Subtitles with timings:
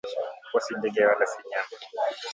[0.43, 1.75] Popo si ndege wala si nyama